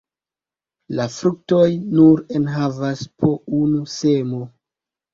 [0.99, 1.61] La fruktoj
[1.99, 4.45] nur enhavas po unu semo.